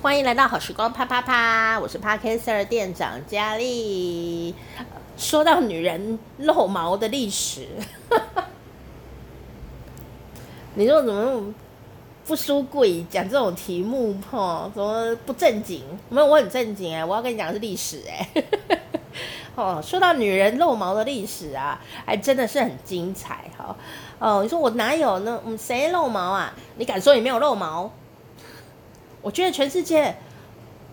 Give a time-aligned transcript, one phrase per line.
[0.00, 4.54] 欢迎来到好时光啪啪啪，我是 Podcaster 店长佳丽。
[5.16, 7.66] 说到女人露毛的历史，
[10.74, 11.52] 你说怎么
[12.24, 14.16] 不输贵讲这种题目？
[14.30, 15.82] 哈，怎么不正经？
[16.08, 18.28] 没有，我很正经哎，我要跟你讲的是历史哎。
[19.56, 23.74] 哦，说到女人露毛的历史啊，还真的是很精彩哈。
[24.20, 25.42] 哦，你说我哪有呢？
[25.44, 26.54] 嗯，谁露毛啊？
[26.76, 27.90] 你敢说你没有露毛？
[29.20, 30.16] 我觉得全世界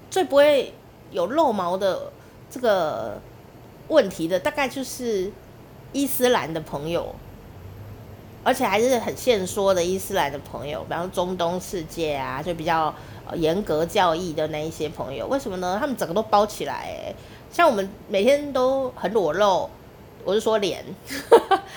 [0.10, 0.74] 最不会
[1.12, 2.12] 有露毛的
[2.50, 3.20] 这个
[3.88, 5.32] 问题的，大概就是
[5.94, 7.14] 伊斯兰的朋友，
[8.44, 12.94] 而且还是很现说的伊斯兰的朋友，比方中东世界啊，就比较
[13.34, 15.28] 严格教义的那一些朋友。
[15.28, 15.78] 为什么呢？
[15.80, 17.14] 他们整个都包起来，
[17.52, 19.70] 像我们每天都很裸露，
[20.26, 20.84] 我是说脸，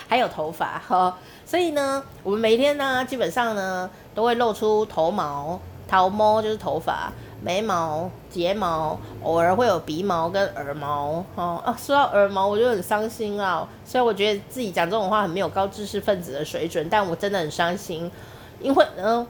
[0.07, 5.59] 还有头发哈，所以呢，我们每天呢，基本上呢，都会露出头毛。
[5.89, 7.11] 头毛就是头发，
[7.41, 11.23] 眉毛、睫毛，偶尔会有鼻毛跟耳毛。
[11.33, 13.67] 哦啊，说到耳毛，我就很伤心啊。
[13.83, 18.11] 虽然我觉得自己讲这种话很没有高知识分子的水准，但我真的很伤心，
[18.61, 19.25] 因为呢，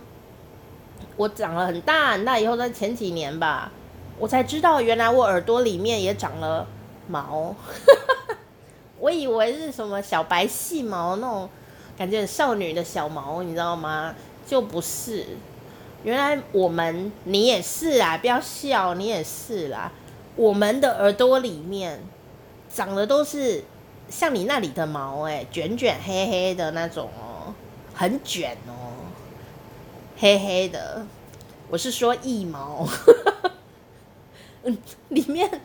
[1.16, 3.72] 我长了很大很大以后，在前几年吧，
[4.18, 6.68] 我才知道原来我耳朵里面也长了
[7.08, 7.56] 毛。
[9.00, 11.50] 我以为是什么小白细毛那种
[11.98, 14.14] 感觉很少女的小毛，你知道吗？
[14.46, 15.26] 就不是。
[16.04, 19.92] 原来我们，你也是啊，不要笑，你也是啦。
[20.36, 22.02] 我们的耳朵里面
[22.74, 23.64] 长的都是
[24.10, 27.54] 像你那里的毛，欸，诶，卷卷黑黑的那种哦，
[27.94, 28.96] 很卷哦，
[30.18, 31.06] 黑黑的。
[31.70, 32.88] 我是说一毛，
[34.64, 34.78] 嗯，
[35.10, 35.62] 里面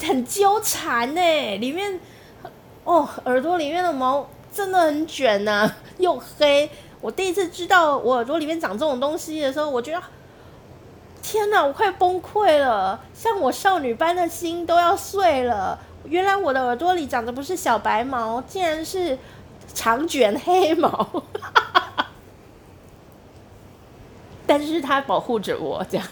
[0.00, 1.20] 很纠缠呢，
[1.58, 1.98] 里 面
[2.84, 6.70] 哦，耳朵里面的毛真的很卷呐，啊，又黑。
[7.00, 10.02] 我第一次知道我耳朵里面长这种东西的时候，我觉得
[11.22, 15.78] 天哪，我快崩溃了，像我少女般的心都要碎了。
[16.04, 19.18] 原来我的耳朵里长的不是小白毛，竟然是
[19.74, 21.22] 长卷黑毛。
[24.46, 26.06] 但是它保护着我，这样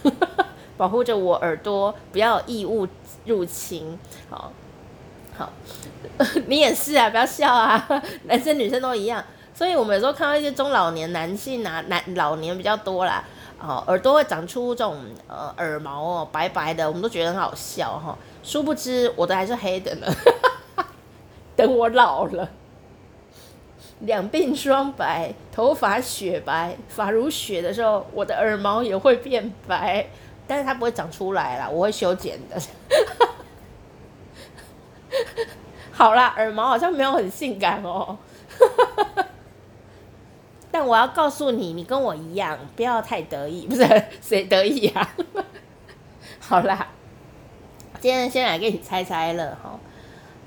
[0.77, 2.87] 保护着我耳朵不要异物
[3.25, 3.99] 入侵。
[4.29, 4.53] 好，
[5.37, 5.51] 好，
[6.47, 9.25] 你也是啊，不要笑啊，男生女生都一样。
[9.57, 13.25] 所以，我们有时候看到一些中老年男性啊，男老年比较多啦，
[13.59, 20.07] 哦，耳朵会长出这种呃耳毛哦，白白的，我们都觉得很好笑哈、殊不知，我的还是黑的呢。
[21.57, 22.51] 等我老了，
[24.01, 30.07] 两鬓霜白，头发雪白，发如雪的时候，我的耳毛也会变白，
[30.47, 32.61] 但是它不会长出来啦，我会修剪的。
[35.93, 38.19] 好啦，耳毛好像没有很性感哦。
[40.87, 45.17] 我要告诉你，你跟我一样，不要太得意，不是谁得意啊？
[46.39, 46.87] 好啦，
[48.01, 49.79] 今天先来给你猜猜了哈，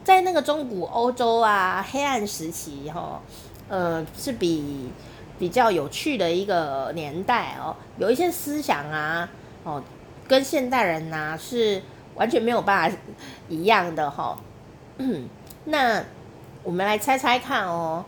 [0.03, 3.21] 在那个中古欧洲啊，黑暗时期哈，
[3.67, 4.89] 呃，是比
[5.37, 9.29] 比较有趣的一个年代哦，有一些思想啊，
[9.63, 9.83] 哦，
[10.27, 11.81] 跟现代人呐、啊、是
[12.15, 12.97] 完全没有办法
[13.49, 14.37] 一样的哈。
[15.65, 16.03] 那
[16.63, 18.05] 我们来猜猜看哦。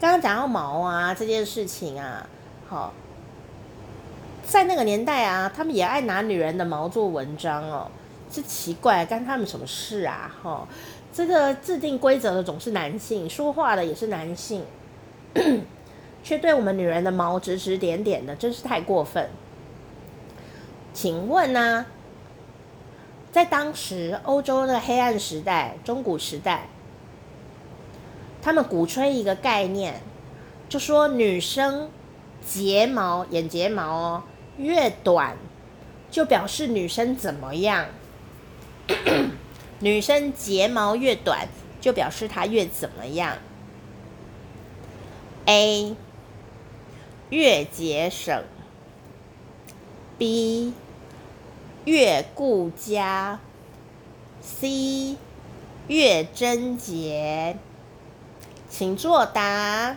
[0.00, 2.24] 刚刚讲到毛啊这件事情啊，
[2.68, 2.92] 好，
[4.44, 7.90] 在那个年代啊，他们也爱拿女人的毛做文章哦，
[8.30, 10.32] 是奇怪，干他们什么事啊？
[10.40, 10.68] 哈，
[11.12, 14.64] 这个制定规则的总是男性，说话的也是男性，
[16.22, 19.28] 却对我们女人的毛指指点点的，真是太过分。
[20.94, 21.84] 请问呢，
[23.32, 26.68] 在当时欧洲的黑暗时代、中古时代。
[28.48, 30.00] 他们鼓吹一个概念，
[30.70, 31.90] 就说女生
[32.42, 34.22] 睫毛、眼睫毛哦
[34.56, 35.36] 越短，
[36.10, 37.88] 就表示女生怎么样？
[39.80, 41.46] 女生睫毛越短，
[41.78, 43.36] 就表示她越怎么样
[45.44, 45.94] ？A
[47.28, 48.44] 越节省
[50.16, 50.72] ，B
[51.84, 53.40] 越顾家
[54.40, 55.16] ，C
[55.88, 57.58] 越贞洁。
[58.68, 59.96] 请作答。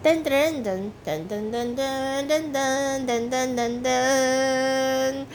[0.00, 5.26] 噔噔噔噔噔噔噔噔噔噔噔噔噔，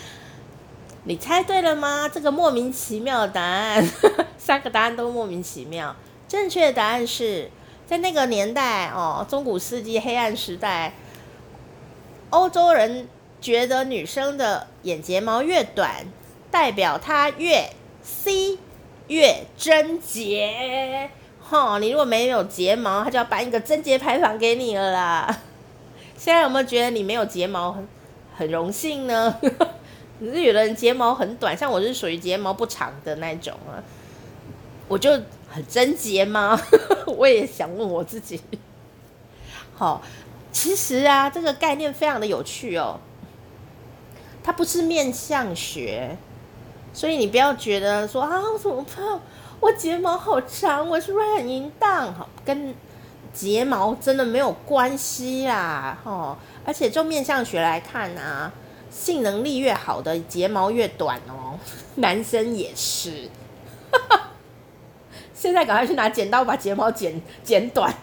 [1.03, 2.07] 你猜对了吗？
[2.07, 3.85] 这个莫名其妙的答案，
[4.37, 5.93] 三个答案都莫名其妙。
[6.29, 7.51] 正确的答案是
[7.85, 10.93] 在那个年代哦，中古世纪黑暗时代，
[12.29, 13.09] 欧洲人
[13.41, 16.05] 觉得女生的眼睫毛越短，
[16.49, 17.69] 代表她越
[18.01, 18.57] C。
[19.07, 21.09] 越贞洁，
[21.41, 21.77] 哈！
[21.79, 25.41] 你如果没有睫毛，他就要颁一个贞洁牌坊给你了啦。
[26.17, 27.87] 现在有没有觉得你没有睫毛很
[28.35, 29.37] 很荣幸呢。
[30.19, 33.83] 可是有的人睫毛很短，像我是属于睫毛不长的那种啊，
[34.87, 35.11] 我就
[35.49, 36.57] 很贞洁吗？
[37.17, 38.39] 我也想问我自己。
[39.75, 40.01] 好，
[40.51, 42.99] 其实啊，这个概念非常的有趣哦。
[44.41, 46.17] 它不是面相学，
[46.93, 49.19] 所以你不要觉得说啊，我怎么办？
[49.59, 52.13] 我睫毛好长，我是不是很淫荡？
[52.13, 52.75] 好，跟
[53.33, 58.51] 睫毛真的没有关系啦，哦，而且就面相学来看啊，
[58.91, 61.57] 性能力越好的睫毛越短哦，
[61.95, 63.29] 男生也是。
[65.33, 67.93] 现在赶快去拿剪刀把睫毛剪剪短。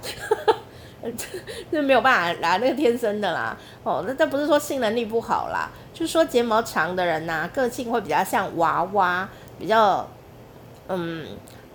[1.72, 3.56] 这没有办法啦，那个天生的啦。
[3.82, 10.08] 哦，那这不是说性能力不好啦，就说睫毛长的人呐、个性会比较像娃娃，比较，
[10.88, 11.26] 嗯，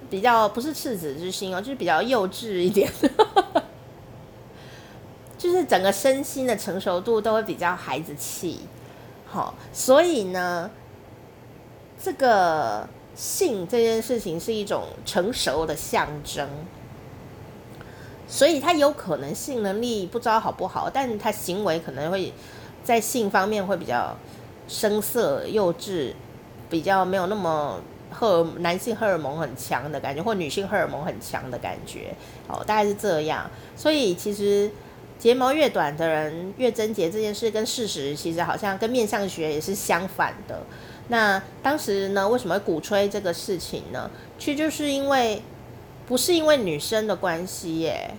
[0.10, 2.92] 比较不是赤子之心哦，就是比较幼稚一点，
[5.38, 8.62] 就是整个身心的成熟度都会比较孩子气。
[9.28, 10.72] 好、所以呢，
[12.02, 16.50] 这个性这件事情是一种成熟的象征。
[18.28, 22.34] 所以他有可能性能力不知道好不好，但他行为可能会
[22.86, 24.16] 在性方面会比较
[24.70, 26.14] 生涩、幼稚，
[26.70, 32.14] 比较没有那么荷男性荷尔蒙很强的感觉，或女性荷尔蒙很强的感觉，
[32.48, 33.52] 哦，大概是这样。
[33.76, 34.72] 所以其实
[35.20, 40.62] 睫毛越短的人越贞洁这件事，跟事实其实好像跟面相学也是相反的。
[41.10, 44.10] 那当时呢，为什么会鼓吹这个事情呢？
[44.40, 45.42] 其实就是因为。
[46.08, 48.12] 不是因为女生的关系耶，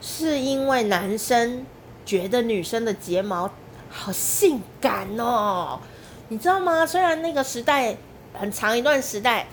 [0.00, 1.66] 是因为男生
[2.10, 3.48] 觉得女生的睫毛
[3.88, 5.78] 好性感哦，
[6.26, 6.84] 你知道吗？
[6.84, 7.96] 虽然那个时代
[8.34, 9.46] 很长一段时代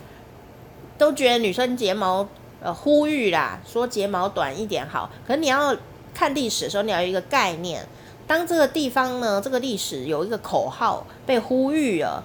[0.97, 2.27] 都觉得女生睫毛
[2.59, 5.77] 呃呼吁啦，说睫毛短一点好，可是你要
[6.15, 7.85] 看历史的时候，你要有一个概念，
[8.25, 12.23] 当这个地方呢，这个历史有一个口号被呼吁了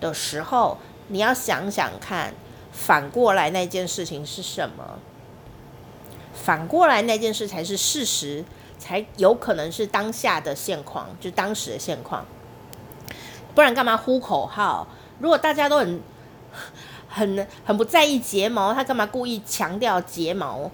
[0.00, 0.78] 的时候，
[1.08, 2.32] 你要想想看。
[2.72, 4.98] 反过来那件事情是什么？
[6.32, 8.44] 反过来那件事才是事实，
[8.84, 12.26] 才有可能是当下的现况，就当时的现况。
[13.54, 14.86] 不然干嘛呼口号？
[15.20, 16.02] 如果大家都很、
[17.08, 20.70] 很、很不在意睫毛，他干嘛故意强调睫毛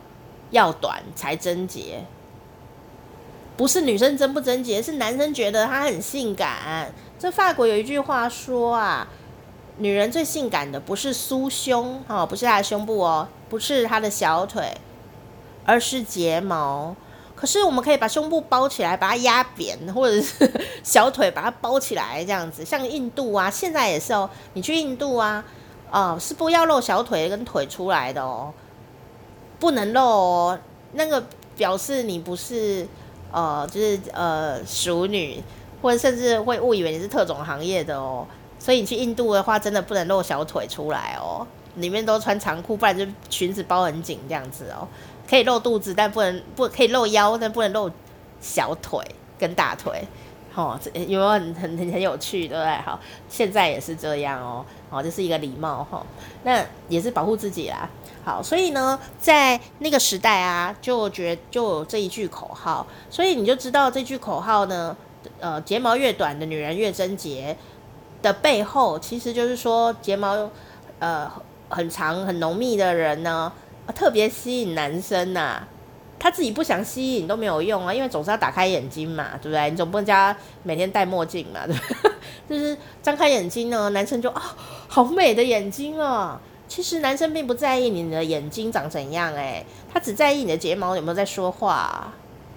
[0.51, 2.05] 要短才贞洁？
[3.57, 6.93] 不是女生贞不贞洁，是男生觉得她很性感。
[7.17, 9.07] 这法国有一句话说啊。
[9.79, 14.77] 女人最性感的不是酥胸哦，不是她的胸部哦，不是她的小腿，
[15.65, 16.97] 而是睫毛。
[17.41, 20.53] 可是我们可以把胸部包起来，把它压扁，或者是
[20.83, 22.63] 小腿把它包起来，这样子。
[22.63, 24.29] 像印度啊，现在也是哦。
[24.53, 25.43] 你去印度啊，
[25.91, 28.53] 哦，是不要露小腿跟腿出来的哦，
[29.59, 30.59] 不能露哦。
[30.93, 31.25] 那个
[31.57, 32.87] 表示你不是
[33.33, 35.43] 呃，就是呃淑女，
[35.81, 38.27] 或者甚至会误以为你是特种行业的哦。
[38.59, 41.47] 所以你去印度的话，真的不能露小腿出来哦，
[41.77, 44.87] 里面都穿长裤，不然就裙子包很紧这样子哦。
[45.31, 47.89] 可以露肚子，但不能不可以露腰，但不能露
[48.41, 49.01] 小腿
[49.39, 50.03] 跟大腿。
[50.53, 52.73] 哦，这有没有很很很有趣，对不对？
[52.85, 52.99] 好，
[53.29, 54.67] 现在也是这样哦。
[54.91, 56.07] 哦，这是一个礼貌哈、哦，
[56.43, 57.89] 那也是保护自己啦。
[58.25, 64.97] 好，所以呢，在那个时代啊，就觉就有这一句口号，所以你就知道这句口号呢，
[65.39, 67.57] 呃，睫毛越短的女人越贞洁。
[68.21, 70.51] 的背后其实就是说，睫毛
[70.99, 71.31] 呃
[71.71, 73.51] 很长很浓密的人呢，
[73.93, 75.69] 特别吸引男生呐、啊。
[76.23, 79.71] 他自己不想吸引都没有用啊，因为总是要打开眼睛嘛，对不对？
[79.71, 81.95] 你总不能叫他每天戴墨镜嘛，对不
[82.49, 82.59] 对？
[82.59, 84.49] 就是张开眼睛呢，男生就啊、哦，
[84.87, 86.39] 好美的眼睛啊。
[86.69, 92.13] 其实男生并不在意你的眼睛长怎样，哎，他只在意你的睫毛有没有在说话，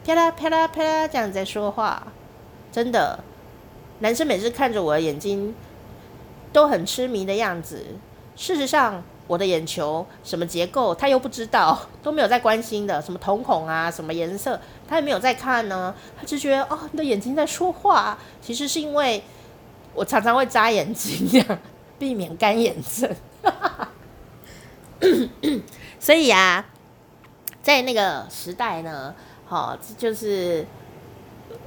[0.06, 2.08] 啪啦啪啦啪啦这样在说话，
[2.70, 3.24] 真的。
[4.00, 5.56] 男生每次看着我的眼睛，
[6.52, 7.96] 都很痴迷的样子。
[8.36, 9.02] 事实上，
[9.34, 13.02] 我的眼球什么结构，他又不知道， 都没有在关心的。
[13.02, 15.94] 什么瞳孔啊，什么颜色，他也没有在看呢。
[16.16, 18.18] 他只觉得哦，你的眼睛在说话。
[18.42, 19.24] 其实是因为
[19.96, 21.60] 我常常会眨眼睛，这 样
[21.98, 23.14] 避免干眼症。
[26.00, 26.64] 所以啊，
[27.62, 29.16] 在那个时代呢，
[29.48, 30.66] 好，就是。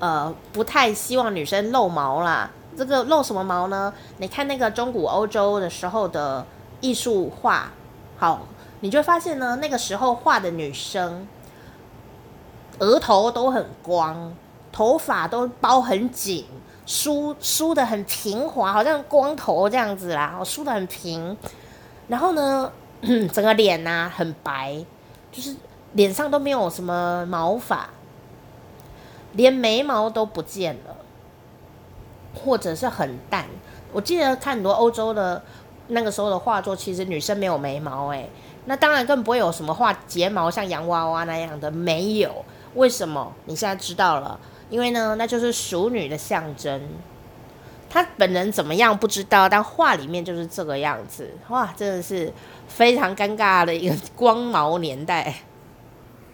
[0.00, 2.50] 呃，不太希望女生露毛啦。
[2.76, 3.90] 这个露什么毛呢？
[4.18, 6.44] 你看那个中古欧洲的时候的
[6.80, 7.70] 艺术画，
[8.18, 8.46] 好，
[8.80, 11.26] 你就会发现呢，那个时候画的女生，
[12.78, 14.34] 额头都很光，
[14.70, 16.44] 头发都包很紧，
[16.86, 21.36] 梳梳得很平滑，好像光头这样子啦，梳得很平。
[22.08, 22.70] 然后呢，
[23.32, 24.84] 整个脸呐、啊、很白，
[25.32, 25.56] 就是
[25.92, 27.88] 脸上都没有什么毛发。
[29.32, 30.96] 连眉毛都不见了，
[32.34, 33.44] 或者是很淡。
[33.92, 35.42] 我记得看很多欧洲的
[35.88, 38.28] 那个时候的画作，其实女生没有眉毛，诶，
[38.64, 42.44] 那当然更不会有什么画睫毛像洋娃娃那样的，没有。
[42.74, 43.32] 为什么？
[43.46, 44.38] 你现在知道了，
[44.68, 46.80] 因为呢，那就是熟女的象征。
[47.88, 51.30] 她本人怎么样不知道，但画里面就是这个样子。
[51.48, 52.32] 哇，真的是
[52.68, 55.34] 非常尴尬的一个光毛年代。